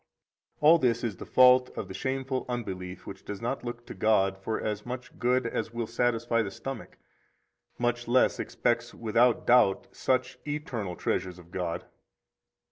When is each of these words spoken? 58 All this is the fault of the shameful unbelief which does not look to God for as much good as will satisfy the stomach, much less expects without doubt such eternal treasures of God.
58 0.55 0.67
All 0.67 0.77
this 0.79 1.03
is 1.03 1.17
the 1.17 1.27
fault 1.27 1.69
of 1.77 1.87
the 1.87 1.93
shameful 1.93 2.43
unbelief 2.49 3.05
which 3.05 3.23
does 3.23 3.39
not 3.39 3.63
look 3.63 3.85
to 3.85 3.93
God 3.93 4.35
for 4.39 4.59
as 4.59 4.83
much 4.83 5.19
good 5.19 5.45
as 5.45 5.71
will 5.73 5.85
satisfy 5.85 6.41
the 6.41 6.49
stomach, 6.49 6.97
much 7.77 8.07
less 8.07 8.39
expects 8.39 8.95
without 8.95 9.45
doubt 9.45 9.89
such 9.91 10.39
eternal 10.47 10.95
treasures 10.95 11.37
of 11.37 11.51
God. 11.51 11.85